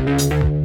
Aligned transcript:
Thank 0.00 0.59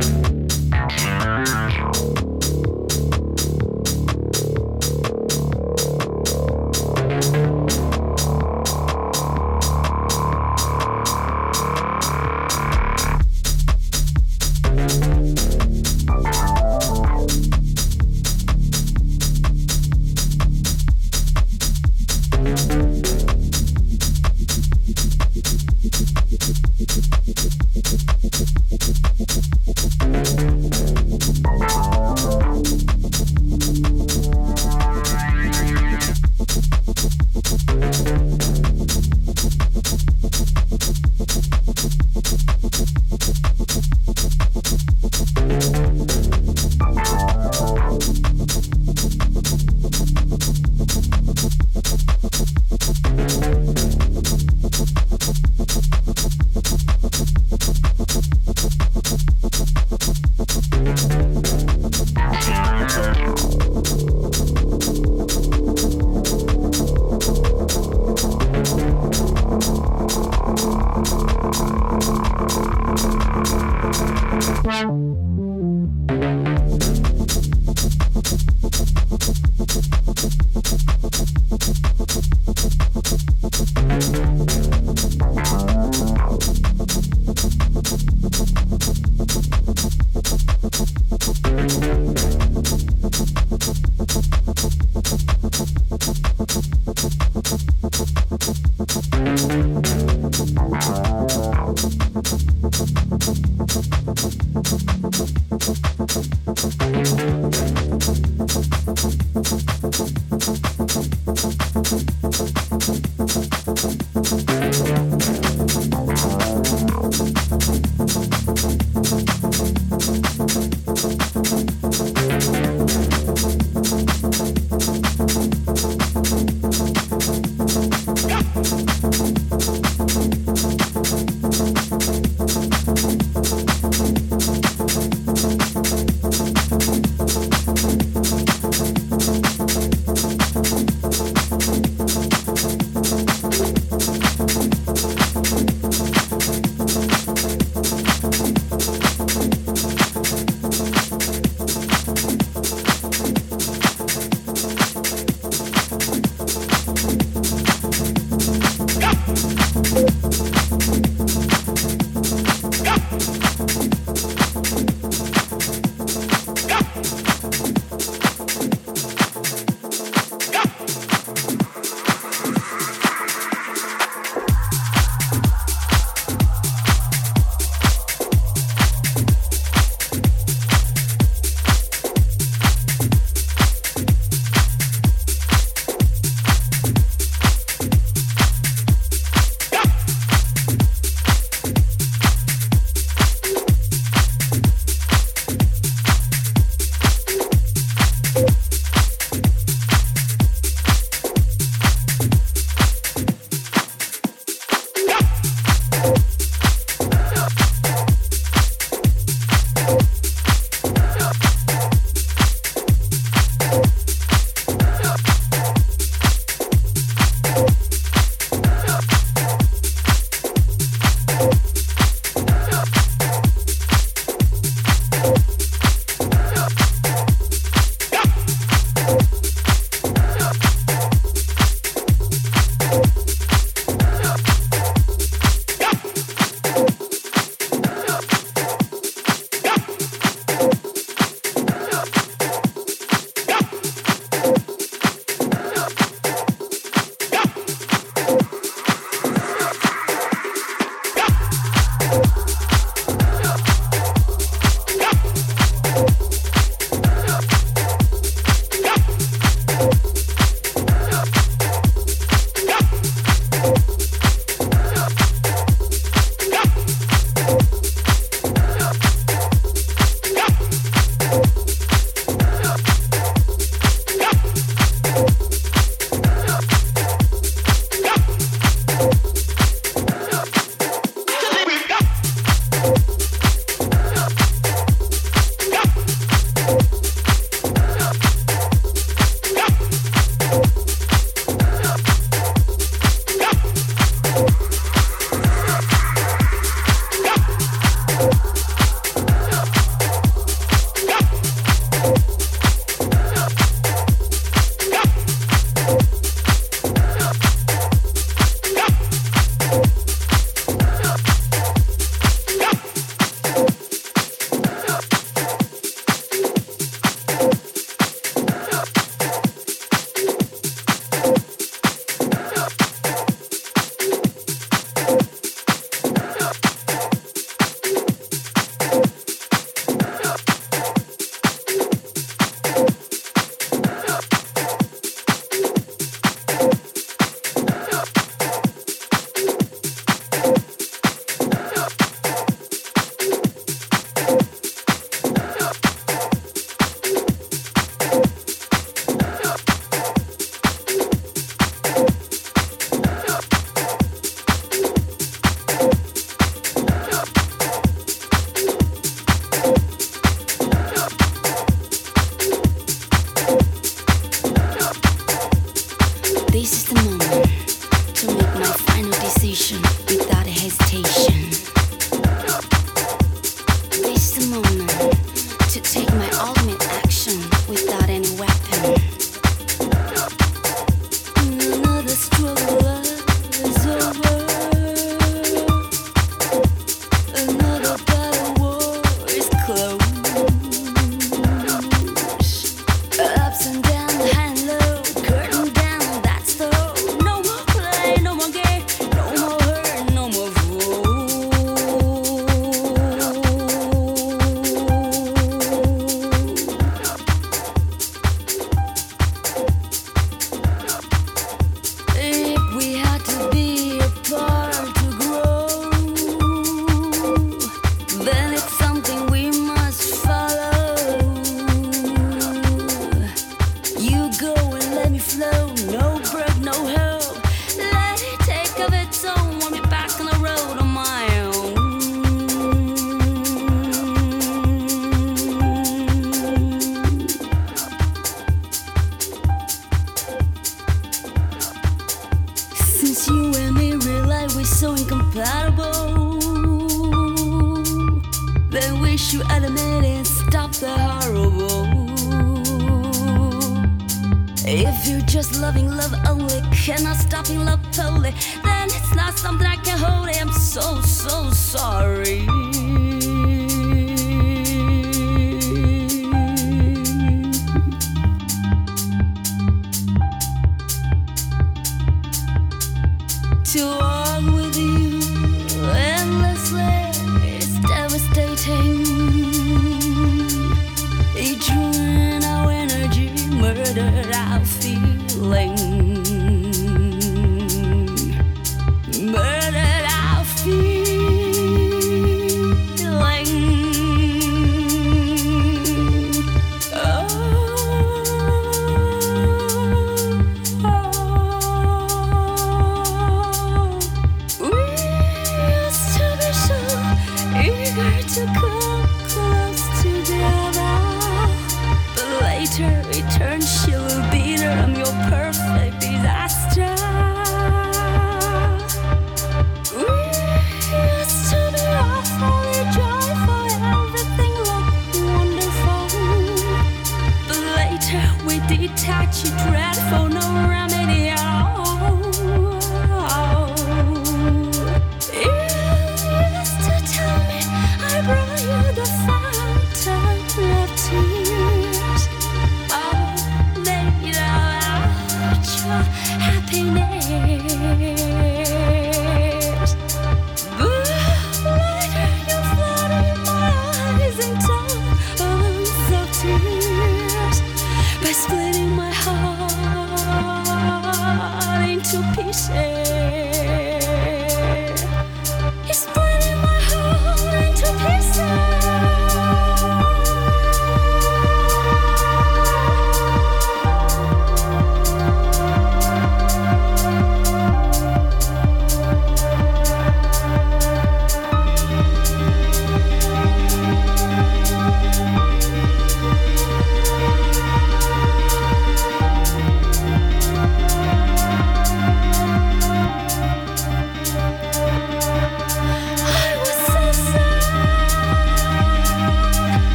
If 454.67 455.07
you're 455.07 455.21
just 455.21 455.61
loving 455.61 455.89
love 455.89 456.13
only, 456.27 456.59
cannot 456.71 457.17
stop 457.17 457.49
in 457.49 457.65
love 457.65 457.79
totally, 457.91 458.33
then 458.63 458.85
it's 458.85 459.13
not 459.13 459.37
something 459.37 459.67
I 459.67 459.75
can 459.77 459.97
hold. 459.97 460.29
I'm 460.35 460.51
so, 460.51 461.01
so 461.01 461.51
sorry. 461.51 462.45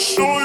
show 0.00 0.39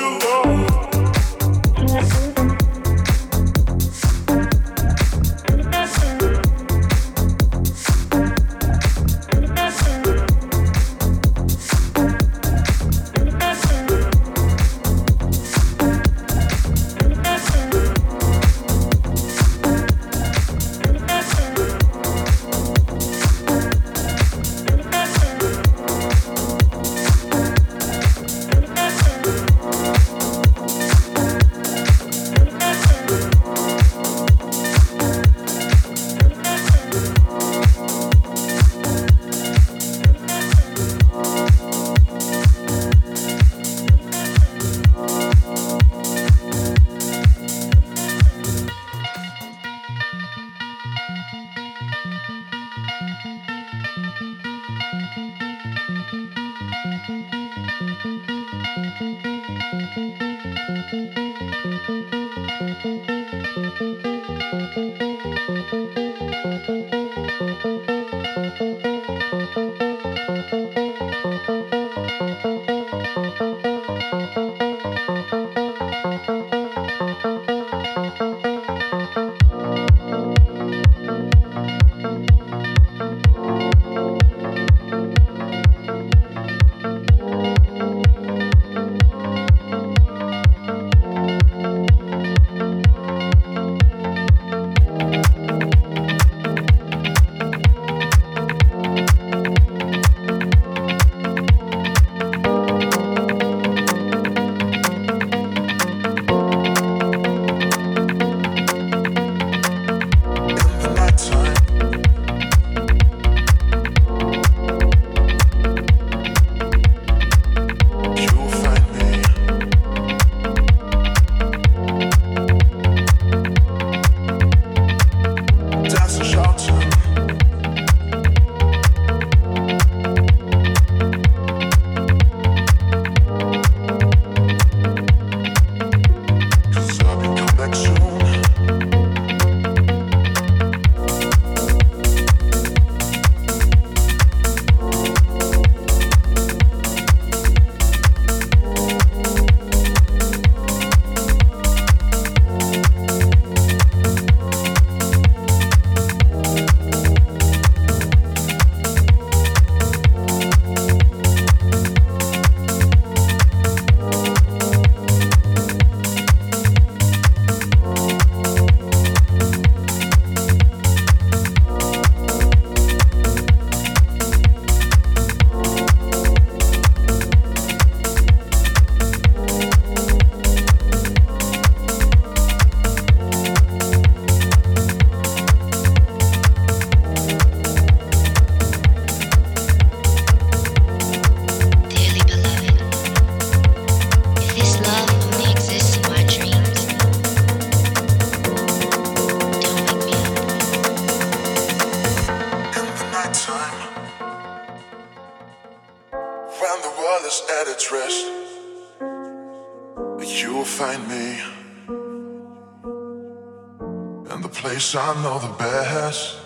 I 214.97 215.13
know 215.21 215.39
the 215.39 215.53
best. 215.59 216.37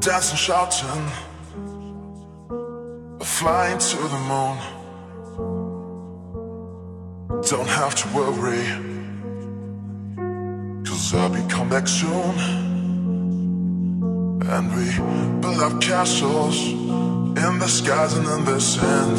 Dancing, 0.00 0.36
shouting 0.36 1.10
Flying 3.22 3.78
to 3.78 3.96
the 3.96 4.18
moon. 4.30 4.58
Don't 7.48 7.68
have 7.68 7.94
to 7.94 8.08
worry. 8.14 8.66
Cause 10.84 11.14
I'll 11.14 11.30
be 11.30 11.40
come 11.48 11.70
back 11.70 11.88
soon. 11.88 12.34
And 14.42 14.64
we 14.76 14.86
build 15.40 15.60
up 15.62 15.80
castles 15.80 16.58
In 16.68 17.58
the 17.58 17.68
skies 17.68 18.18
and 18.18 18.26
in 18.28 18.44
the 18.44 18.60
sand. 18.60 19.16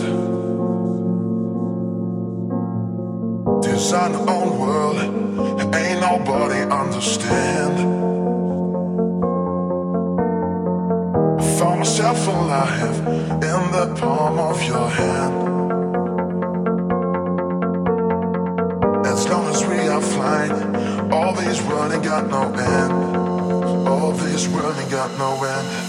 Design 3.64 4.14
understand. 6.84 7.76
I 11.40 11.58
found 11.58 11.80
myself 11.80 12.28
alive 12.28 12.98
in 13.52 13.62
the 13.78 13.96
palm 14.00 14.38
of 14.40 14.62
your 14.64 14.88
hand. 14.90 15.34
As 19.06 19.28
long 19.30 19.46
as 19.54 19.66
we 19.66 19.80
are 19.88 20.02
flying, 20.02 21.12
all 21.12 21.34
these 21.34 21.62
running 21.62 22.02
got 22.02 22.28
no 22.28 22.44
end. 22.76 22.94
All 23.88 24.12
these 24.12 24.48
running 24.48 24.90
got 24.90 25.12
no 25.18 25.32
end. 25.44 25.83